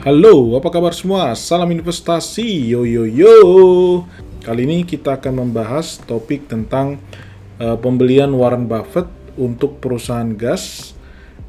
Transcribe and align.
Halo, 0.00 0.56
apa 0.56 0.72
kabar 0.72 0.96
semua? 0.96 1.36
Salam 1.36 1.76
investasi, 1.76 2.72
yo 2.72 2.88
yo 2.88 3.04
yo. 3.04 3.36
Kali 4.40 4.64
ini 4.64 4.88
kita 4.88 5.20
akan 5.20 5.44
membahas 5.44 6.00
topik 6.08 6.48
tentang 6.48 6.96
uh, 7.60 7.76
pembelian 7.76 8.32
Warren 8.32 8.64
Buffett 8.64 9.04
untuk 9.36 9.76
perusahaan 9.76 10.32
gas 10.32 10.96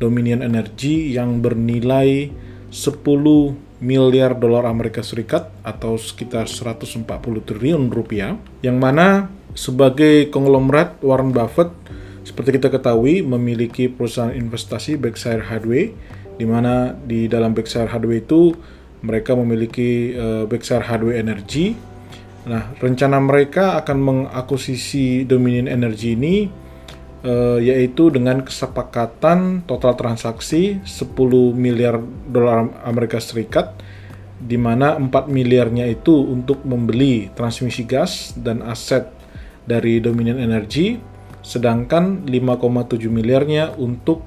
Dominion 0.04 0.44
Energy 0.44 1.16
yang 1.16 1.40
bernilai 1.40 2.28
10 2.68 3.00
miliar 3.80 4.36
dolar 4.36 4.68
Amerika 4.68 5.00
Serikat 5.00 5.48
atau 5.64 5.96
sekitar 5.96 6.52
140 6.52 7.08
triliun 7.48 7.88
rupiah 7.88 8.36
yang 8.60 8.76
mana 8.84 9.32
sebagai 9.56 10.28
konglomerat 10.28 11.00
Warren 11.00 11.32
Buffett 11.32 11.72
seperti 12.28 12.60
kita 12.60 12.68
ketahui 12.68 13.24
memiliki 13.24 13.88
perusahaan 13.88 14.36
investasi 14.36 15.00
Berkshire 15.00 15.48
Hathaway 15.48 15.96
di 16.36 16.46
mana 16.48 16.94
di 16.94 17.28
dalam 17.32 17.52
Berkshire 17.56 17.90
Hathaway 17.90 18.24
itu 18.24 18.56
mereka 19.02 19.34
memiliki 19.34 20.14
uh, 20.14 20.44
Berkshire 20.46 20.86
Hathaway 20.86 21.20
Energy. 21.20 21.74
Nah, 22.42 22.74
rencana 22.82 23.22
mereka 23.22 23.78
akan 23.82 23.98
mengakuisisi 24.02 25.30
Dominion 25.30 25.70
Energy 25.70 26.18
ini 26.18 26.50
uh, 27.26 27.58
yaitu 27.62 28.10
dengan 28.10 28.42
kesepakatan 28.42 29.66
total 29.70 29.94
transaksi 29.98 30.82
10 30.82 31.14
miliar 31.54 32.02
dolar 32.30 32.70
Amerika 32.86 33.22
Serikat 33.22 33.78
di 34.42 34.58
mana 34.58 34.98
4 34.98 35.30
miliarnya 35.30 35.86
itu 35.86 36.18
untuk 36.18 36.66
membeli 36.66 37.30
transmisi 37.38 37.86
gas 37.86 38.34
dan 38.34 38.66
aset 38.66 39.06
dari 39.70 40.02
Dominion 40.02 40.42
Energy 40.42 40.98
sedangkan 41.42 42.26
5,7 42.26 43.06
miliarnya 43.10 43.78
untuk 43.78 44.26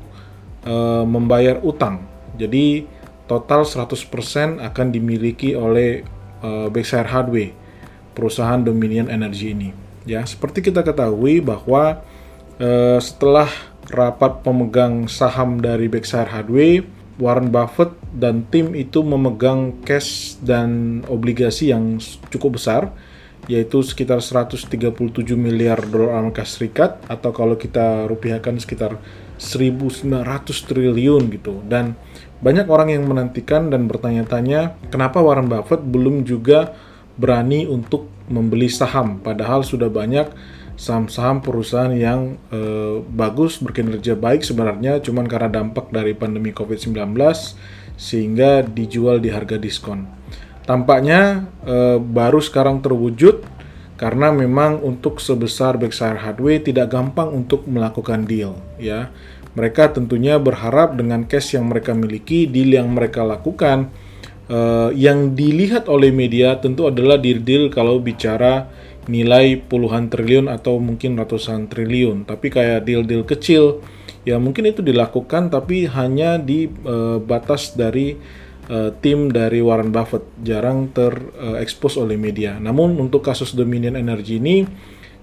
uh, 0.64 1.04
membayar 1.06 1.60
utang. 1.62 2.04
Jadi 2.34 2.84
total 3.24 3.64
100% 3.64 4.60
akan 4.60 4.86
dimiliki 4.92 5.56
oleh 5.56 6.04
uh, 6.44 6.68
Berkshire 6.68 7.08
Hathaway, 7.08 7.54
perusahaan 8.12 8.60
Dominion 8.60 9.08
Energy 9.08 9.54
ini. 9.54 9.70
Ya, 10.04 10.20
seperti 10.28 10.60
kita 10.60 10.84
ketahui 10.84 11.40
bahwa 11.40 12.04
uh, 12.60 12.98
setelah 13.00 13.48
rapat 13.88 14.44
pemegang 14.44 15.08
saham 15.08 15.60
dari 15.60 15.88
Berkshire 15.88 16.28
Hathaway, 16.28 16.84
Warren 17.14 17.54
Buffett 17.54 17.94
dan 18.10 18.42
tim 18.50 18.74
itu 18.74 19.06
memegang 19.06 19.86
cash 19.86 20.34
dan 20.42 21.00
obligasi 21.06 21.70
yang 21.70 22.02
cukup 22.28 22.58
besar 22.58 22.90
yaitu 23.44 23.84
sekitar 23.84 24.24
137 24.24 24.72
miliar 25.36 25.78
dolar 25.84 26.16
Amerika 26.16 26.48
Serikat 26.48 26.96
atau 27.06 27.30
kalau 27.30 27.60
kita 27.60 28.08
rupiahkan 28.08 28.56
sekitar 28.56 28.96
1900 29.38 30.14
triliun 30.46 31.22
gitu 31.32 31.60
dan 31.66 31.98
banyak 32.44 32.68
orang 32.68 32.92
yang 32.92 33.08
menantikan 33.08 33.72
dan 33.72 33.88
bertanya-tanya 33.88 34.76
kenapa 34.92 35.18
Warren 35.22 35.48
Buffett 35.48 35.82
belum 35.82 36.28
juga 36.28 36.76
berani 37.14 37.64
untuk 37.64 38.10
membeli 38.30 38.68
saham 38.68 39.22
padahal 39.22 39.62
sudah 39.62 39.88
banyak 39.90 40.30
saham-saham 40.74 41.38
perusahaan 41.38 41.94
yang 41.94 42.34
eh, 42.50 42.98
bagus 43.02 43.62
berkinerja 43.62 44.18
baik 44.18 44.42
sebenarnya 44.42 44.98
cuman 45.02 45.26
karena 45.30 45.62
dampak 45.62 45.90
dari 45.94 46.18
pandemi 46.18 46.50
Covid-19 46.50 47.14
sehingga 47.94 48.66
dijual 48.66 49.22
di 49.22 49.30
harga 49.30 49.54
diskon. 49.54 50.06
Tampaknya 50.66 51.46
eh, 51.62 51.98
baru 52.02 52.42
sekarang 52.42 52.82
terwujud 52.82 53.53
karena 53.94 54.34
memang 54.34 54.82
untuk 54.82 55.22
sebesar 55.22 55.78
Berkshire 55.78 56.18
Hathaway 56.18 56.58
tidak 56.58 56.90
gampang 56.90 57.30
untuk 57.30 57.66
melakukan 57.70 58.26
deal 58.26 58.58
ya. 58.76 59.10
Mereka 59.54 59.94
tentunya 59.94 60.34
berharap 60.42 60.98
dengan 60.98 61.22
cash 61.30 61.54
yang 61.54 61.70
mereka 61.70 61.94
miliki, 61.94 62.50
deal 62.50 62.74
yang 62.74 62.90
mereka 62.90 63.22
lakukan 63.22 63.86
uh, 64.50 64.90
yang 64.90 65.38
dilihat 65.38 65.86
oleh 65.86 66.10
media 66.10 66.58
tentu 66.58 66.90
adalah 66.90 67.16
deal-deal 67.22 67.70
kalau 67.70 68.02
bicara 68.02 68.66
nilai 69.06 69.60
puluhan 69.60 70.10
triliun 70.10 70.50
atau 70.50 70.82
mungkin 70.82 71.14
ratusan 71.14 71.70
triliun. 71.70 72.26
Tapi 72.26 72.50
kayak 72.50 72.82
deal-deal 72.82 73.22
kecil 73.22 73.84
ya 74.24 74.40
mungkin 74.40 74.64
itu 74.72 74.80
dilakukan 74.80 75.52
tapi 75.52 75.84
hanya 75.84 76.40
di 76.40 76.66
uh, 76.66 77.20
batas 77.20 77.76
dari 77.76 78.16
uh, 78.68 78.90
tim 79.00 79.32
dari 79.32 79.60
Warren 79.60 79.90
Buffett 79.92 80.24
jarang 80.40 80.92
terekspos 80.92 81.98
uh, 81.98 82.06
oleh 82.06 82.16
media. 82.16 82.56
Namun 82.60 82.96
untuk 83.00 83.24
kasus 83.24 83.52
Dominion 83.52 83.96
Energy 83.98 84.38
ini 84.40 84.64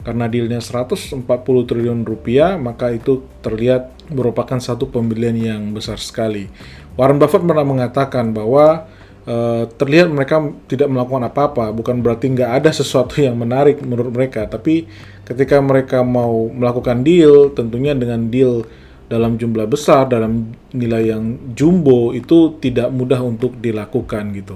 karena 0.02 0.26
dealnya 0.26 0.58
140 0.58 1.22
triliun 1.46 2.02
rupiah 2.02 2.58
maka 2.58 2.90
itu 2.90 3.22
terlihat 3.46 4.10
merupakan 4.10 4.58
satu 4.58 4.90
pembelian 4.90 5.38
yang 5.38 5.62
besar 5.78 6.02
sekali. 6.02 6.50
Warren 6.98 7.22
Buffett 7.22 7.46
pernah 7.46 7.64
mengatakan 7.64 8.34
bahwa 8.34 8.90
uh, 9.26 9.64
terlihat 9.78 10.10
mereka 10.10 10.42
tidak 10.66 10.90
melakukan 10.90 11.30
apa-apa 11.30 11.66
bukan 11.70 12.02
berarti 12.02 12.34
nggak 12.34 12.52
ada 12.62 12.70
sesuatu 12.74 13.22
yang 13.22 13.38
menarik 13.38 13.80
menurut 13.82 14.12
mereka 14.12 14.50
tapi 14.50 14.90
ketika 15.26 15.62
mereka 15.62 16.02
mau 16.02 16.50
melakukan 16.50 17.06
deal 17.06 17.54
tentunya 17.54 17.94
dengan 17.94 18.28
deal 18.28 18.66
dalam 19.12 19.36
jumlah 19.36 19.68
besar, 19.68 20.08
dalam 20.08 20.56
nilai 20.72 21.12
yang 21.12 21.52
jumbo 21.52 22.16
itu 22.16 22.56
tidak 22.64 22.88
mudah 22.96 23.20
untuk 23.20 23.60
dilakukan 23.60 24.32
gitu. 24.32 24.56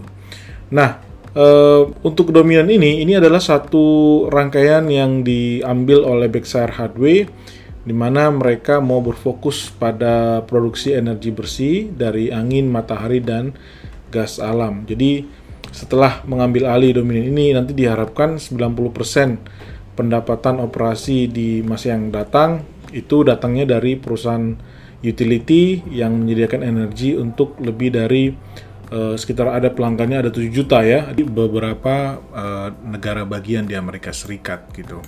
Nah, 0.72 1.04
e, 1.36 1.46
untuk 2.08 2.32
dominan 2.32 2.72
ini, 2.72 3.04
ini 3.04 3.20
adalah 3.20 3.44
satu 3.44 3.84
rangkaian 4.32 4.88
yang 4.88 5.28
diambil 5.28 6.08
oleh 6.08 6.32
Berkshire 6.32 6.72
Hathaway 6.72 7.28
di 7.86 7.94
mana 7.94 8.32
mereka 8.32 8.80
mau 8.80 9.04
berfokus 9.04 9.70
pada 9.76 10.42
produksi 10.48 10.96
energi 10.96 11.30
bersih 11.36 11.92
dari 11.92 12.32
angin, 12.34 12.72
matahari, 12.72 13.22
dan 13.22 13.54
gas 14.10 14.42
alam. 14.42 14.88
Jadi 14.90 15.28
setelah 15.70 16.24
mengambil 16.24 16.72
alih 16.72 16.98
dominan 16.98 17.36
ini 17.36 17.52
nanti 17.52 17.76
diharapkan 17.76 18.40
90% 18.40 20.00
pendapatan 20.00 20.64
operasi 20.64 21.28
di 21.30 21.60
masa 21.62 21.94
yang 21.94 22.10
datang 22.10 22.64
itu 22.96 23.28
datangnya 23.28 23.78
dari 23.78 24.00
perusahaan 24.00 24.56
utility 25.04 25.84
yang 25.92 26.16
menyediakan 26.24 26.64
energi 26.64 27.14
untuk 27.20 27.60
lebih 27.60 27.94
dari 27.94 28.32
uh, 28.90 29.14
sekitar 29.20 29.52
ada 29.52 29.70
pelanggannya 29.70 30.26
ada 30.26 30.32
7 30.32 30.50
juta 30.50 30.82
ya 30.82 31.12
di 31.12 31.28
beberapa 31.28 32.18
uh, 32.34 32.70
negara 32.88 33.28
bagian 33.28 33.68
di 33.68 33.76
Amerika 33.76 34.16
Serikat 34.16 34.72
gitu. 34.74 35.04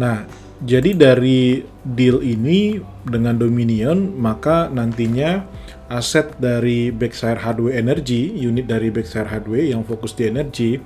Nah, 0.00 0.24
jadi 0.64 0.96
dari 0.96 1.60
deal 1.82 2.24
ini 2.24 2.80
dengan 3.04 3.36
Dominion 3.36 4.16
maka 4.16 4.72
nantinya 4.72 5.44
aset 5.90 6.38
dari 6.38 6.94
Berkshire 6.94 7.42
Hathaway 7.42 7.82
Energy, 7.82 8.30
unit 8.38 8.70
dari 8.70 8.94
Berkshire 8.94 9.26
Hathaway 9.26 9.74
yang 9.74 9.82
fokus 9.82 10.14
di 10.14 10.30
energi 10.30 10.78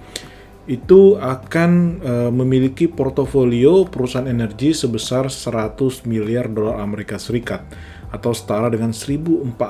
itu 0.64 1.20
akan 1.20 1.70
uh, 2.00 2.30
memiliki 2.32 2.88
portofolio 2.88 3.84
perusahaan 3.84 4.24
energi 4.24 4.72
sebesar 4.72 5.28
100 5.28 6.08
miliar 6.08 6.48
dolar 6.48 6.80
Amerika 6.80 7.20
Serikat 7.20 7.68
atau 8.08 8.32
setara 8.32 8.72
dengan 8.72 8.96
1.400 8.96 9.60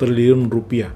triliun 0.00 0.50
rupiah 0.50 0.90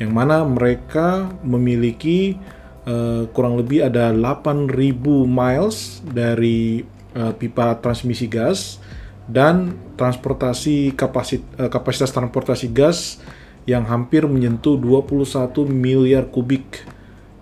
yang 0.00 0.14
mana 0.14 0.46
mereka 0.48 1.28
memiliki 1.44 2.40
uh, 2.88 3.28
kurang 3.36 3.60
lebih 3.60 3.84
ada 3.84 4.14
8.000 4.16 4.96
miles 5.26 6.00
dari 6.06 6.86
uh, 7.12 7.36
pipa 7.36 7.76
transmisi 7.84 8.30
gas 8.30 8.80
dan 9.28 9.76
transportasi 10.00 10.96
kapasit, 10.96 11.44
uh, 11.60 11.68
kapasitas 11.68 12.16
transportasi 12.16 12.72
gas 12.72 13.20
yang 13.68 13.84
hampir 13.84 14.24
menyentuh 14.24 14.80
21 14.80 15.68
miliar 15.68 16.24
kubik 16.32 16.96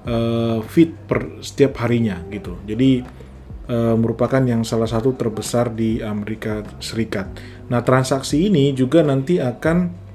uh, 0.07 0.59
feet 0.65 0.95
per 1.05 1.43
setiap 1.43 1.83
harinya 1.85 2.23
gitu. 2.31 2.57
Jadi 2.65 3.03
uh, 3.69 3.95
merupakan 3.99 4.41
yang 4.41 4.63
salah 4.63 4.89
satu 4.89 5.15
terbesar 5.19 5.75
di 5.75 6.01
Amerika 6.01 6.63
Serikat. 6.79 7.37
Nah, 7.69 7.83
transaksi 7.83 8.47
ini 8.47 8.73
juga 8.73 9.03
nanti 9.03 9.43
akan 9.43 10.07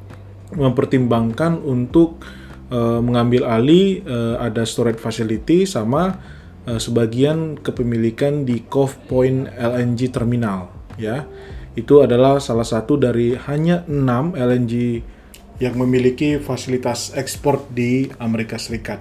mempertimbangkan 0.56 1.64
untuk 1.64 2.24
uh, 2.72 3.00
mengambil 3.00 3.48
alih 3.48 4.04
uh, 4.04 4.36
ada 4.40 4.68
storage 4.68 5.00
facility 5.00 5.64
sama 5.64 6.20
uh, 6.68 6.80
sebagian 6.80 7.60
kepemilikan 7.60 8.44
di 8.44 8.64
Cove 8.68 9.00
Point 9.08 9.48
LNG 9.56 10.12
terminal 10.12 10.72
ya. 10.96 11.28
Itu 11.72 12.04
adalah 12.04 12.44
salah 12.44 12.68
satu 12.68 13.00
dari 13.00 13.32
hanya 13.48 13.88
6 13.88 14.36
LNG 14.36 14.74
yang 15.64 15.80
memiliki 15.80 16.36
fasilitas 16.36 17.16
ekspor 17.16 17.64
di 17.72 18.12
Amerika 18.20 18.60
Serikat. 18.60 19.00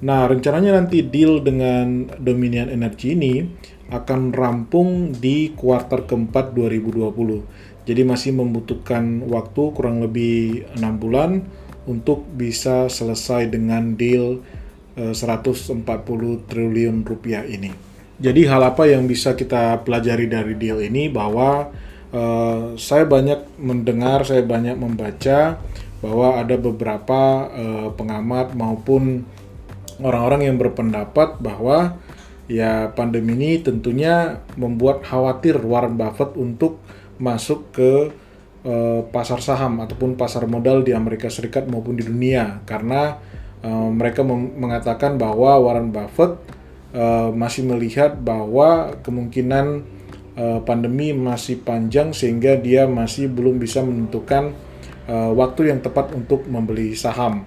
Nah, 0.00 0.24
rencananya 0.24 0.80
nanti 0.80 1.04
deal 1.04 1.44
dengan 1.44 2.08
Dominion 2.16 2.72
Energy 2.72 3.12
ini 3.12 3.44
akan 3.92 4.32
rampung 4.32 5.12
di 5.12 5.52
kuartal 5.52 6.08
keempat 6.08 6.56
2020. 6.56 7.84
Jadi 7.84 8.02
masih 8.06 8.32
membutuhkan 8.32 9.28
waktu 9.28 9.62
kurang 9.76 10.00
lebih 10.00 10.64
enam 10.78 10.96
bulan 10.96 11.30
untuk 11.84 12.24
bisa 12.32 12.88
selesai 12.88 13.52
dengan 13.52 13.92
deal 13.98 14.40
eh, 14.96 15.12
140 15.12 15.84
triliun 16.48 17.04
rupiah 17.04 17.44
ini. 17.44 17.90
Jadi 18.20 18.44
hal 18.44 18.60
apa 18.60 18.84
yang 18.84 19.08
bisa 19.08 19.32
kita 19.32 19.80
pelajari 19.80 20.28
dari 20.28 20.52
deal 20.52 20.84
ini 20.84 21.08
bahwa 21.08 21.72
uh, 22.12 22.76
saya 22.76 23.08
banyak 23.08 23.56
mendengar, 23.56 24.28
saya 24.28 24.44
banyak 24.44 24.76
membaca 24.76 25.56
bahwa 26.04 26.36
ada 26.36 26.52
beberapa 26.60 27.48
uh, 27.48 27.88
pengamat 27.96 28.52
maupun 28.52 29.24
orang-orang 30.00 30.50
yang 30.50 30.56
berpendapat 30.56 31.38
bahwa 31.40 32.00
ya 32.50 32.90
pandemi 32.92 33.38
ini 33.38 33.62
tentunya 33.62 34.42
membuat 34.58 35.06
khawatir 35.06 35.62
Warren 35.62 35.94
Buffett 35.94 36.34
untuk 36.34 36.82
masuk 37.22 37.70
ke 37.70 38.10
uh, 38.66 39.00
pasar 39.14 39.38
saham 39.38 39.78
ataupun 39.78 40.18
pasar 40.18 40.50
modal 40.50 40.82
di 40.82 40.90
Amerika 40.90 41.30
Serikat 41.30 41.70
maupun 41.70 41.94
di 41.94 42.02
dunia 42.02 42.64
karena 42.66 43.22
uh, 43.62 43.88
mereka 43.92 44.26
mengatakan 44.26 45.14
bahwa 45.14 45.62
Warren 45.62 45.94
Buffett 45.94 46.40
uh, 46.96 47.30
masih 47.30 47.70
melihat 47.70 48.18
bahwa 48.18 48.98
kemungkinan 49.04 49.86
uh, 50.34 50.60
pandemi 50.66 51.14
masih 51.14 51.60
panjang 51.62 52.10
sehingga 52.10 52.58
dia 52.58 52.90
masih 52.90 53.30
belum 53.30 53.62
bisa 53.62 53.84
menentukan 53.84 54.56
uh, 55.06 55.30
waktu 55.34 55.70
yang 55.70 55.80
tepat 55.84 56.12
untuk 56.16 56.46
membeli 56.50 56.98
saham. 56.98 57.46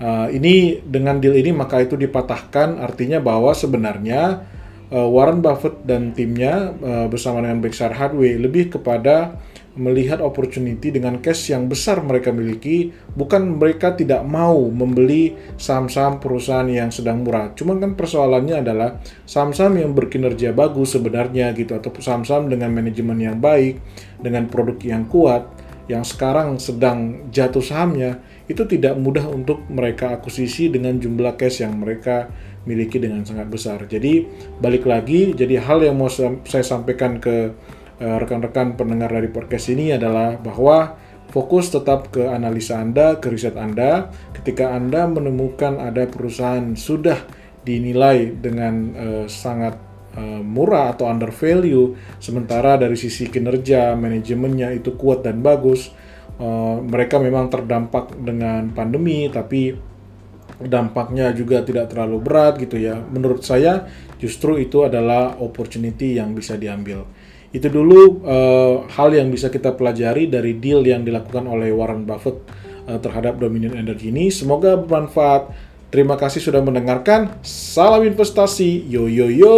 Uh, 0.00 0.32
ini 0.32 0.80
dengan 0.80 1.20
deal 1.20 1.36
ini 1.36 1.52
maka 1.52 1.84
itu 1.84 1.92
dipatahkan 1.92 2.80
artinya 2.80 3.20
bahwa 3.20 3.52
sebenarnya 3.52 4.48
uh, 4.88 5.08
Warren 5.08 5.44
Buffett 5.44 5.84
dan 5.84 6.16
timnya 6.16 6.72
uh, 6.72 7.06
bersama 7.12 7.44
dengan 7.44 7.60
Berkshire 7.60 7.92
Hathaway 7.92 8.40
lebih 8.40 8.72
kepada 8.72 9.36
melihat 9.78 10.18
opportunity 10.18 10.90
dengan 10.90 11.22
cash 11.22 11.54
yang 11.54 11.70
besar 11.70 12.02
mereka 12.02 12.34
miliki, 12.34 12.90
bukan 13.14 13.54
mereka 13.54 13.94
tidak 13.94 14.26
mau 14.26 14.66
membeli 14.66 15.38
saham-saham 15.54 16.18
perusahaan 16.18 16.66
yang 16.66 16.90
sedang 16.90 17.22
murah. 17.22 17.54
Cuman 17.54 17.78
kan 17.78 17.94
persoalannya 17.94 18.66
adalah 18.66 18.98
saham-saham 19.24 19.78
yang 19.78 19.94
berkinerja 19.94 20.50
bagus 20.50 20.98
sebenarnya 20.98 21.54
gitu 21.54 21.78
atau 21.78 21.94
saham-saham 22.02 22.50
dengan 22.50 22.74
manajemen 22.74 23.16
yang 23.22 23.38
baik, 23.38 23.78
dengan 24.18 24.50
produk 24.50 24.76
yang 24.82 25.06
kuat, 25.06 25.46
yang 25.90 26.06
sekarang 26.06 26.62
sedang 26.62 27.26
jatuh 27.34 27.58
sahamnya 27.58 28.22
itu 28.46 28.62
tidak 28.70 28.94
mudah 28.94 29.26
untuk 29.26 29.66
mereka 29.66 30.14
akuisisi 30.14 30.70
dengan 30.70 31.02
jumlah 31.02 31.34
cash 31.34 31.66
yang 31.66 31.74
mereka 31.82 32.30
miliki 32.62 33.02
dengan 33.02 33.26
sangat 33.26 33.50
besar. 33.50 33.82
Jadi 33.90 34.22
balik 34.62 34.86
lagi, 34.86 35.34
jadi 35.34 35.58
hal 35.58 35.82
yang 35.82 35.98
mau 35.98 36.06
saya 36.08 36.62
sampaikan 36.62 37.18
ke 37.18 37.50
Eh, 38.00 38.16
rekan-rekan 38.16 38.80
pendengar 38.80 39.12
dari 39.12 39.28
podcast 39.28 39.68
ini 39.68 39.92
adalah 39.92 40.40
bahwa 40.40 40.96
fokus 41.28 41.68
tetap 41.68 42.08
ke 42.08 42.24
analisa 42.32 42.80
Anda, 42.80 43.20
ke 43.20 43.28
riset 43.28 43.60
Anda. 43.60 44.08
Ketika 44.32 44.72
Anda 44.72 45.04
menemukan 45.04 45.76
ada 45.76 46.08
perusahaan 46.08 46.72
sudah 46.72 47.20
dinilai 47.60 48.40
dengan 48.40 48.74
uh, 48.96 49.24
sangat 49.28 49.76
uh, 50.16 50.42
murah 50.42 50.94
atau 50.94 51.06
under 51.06 51.30
value, 51.30 51.94
sementara 52.18 52.78
dari 52.80 52.96
sisi 52.98 53.28
kinerja 53.28 53.94
manajemennya 53.94 54.74
itu 54.74 54.94
kuat 54.94 55.26
dan 55.26 55.42
bagus, 55.44 55.90
uh, 56.38 56.78
mereka 56.82 57.18
memang 57.18 57.50
terdampak 57.52 58.16
dengan 58.18 58.70
pandemi, 58.74 59.28
tapi 59.30 59.74
dampaknya 60.60 61.32
juga 61.32 61.64
tidak 61.64 61.88
terlalu 61.94 62.20
berat 62.20 62.60
gitu 62.60 62.76
ya. 62.76 63.00
Menurut 63.00 63.40
saya 63.40 63.88
justru 64.20 64.60
itu 64.60 64.84
adalah 64.84 65.40
opportunity 65.40 66.20
yang 66.20 66.36
bisa 66.36 66.60
diambil. 66.60 67.08
Itu 67.50 67.66
dulu 67.66 68.22
uh, 68.22 68.86
hal 68.94 69.10
yang 69.10 69.32
bisa 69.32 69.50
kita 69.50 69.74
pelajari 69.74 70.30
dari 70.30 70.60
deal 70.60 70.86
yang 70.86 71.02
dilakukan 71.02 71.50
oleh 71.50 71.74
Warren 71.74 72.06
Buffett 72.06 72.38
uh, 72.86 72.98
terhadap 73.02 73.42
Dominion 73.42 73.74
Energy 73.74 74.14
ini. 74.14 74.30
Semoga 74.30 74.78
bermanfaat. 74.78 75.69
Terima 75.90 76.14
kasih 76.14 76.38
sudah 76.38 76.62
mendengarkan. 76.62 77.42
Salam 77.42 78.06
investasi. 78.06 78.86
Yo 78.86 79.10
yo 79.10 79.26
yo. 79.26 79.54